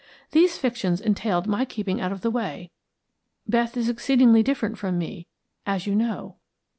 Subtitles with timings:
[0.31, 2.71] These fictions entailed my keeping out of the way.
[3.47, 5.27] Beth is exceedingly different from me,
[5.67, 6.37] as you know."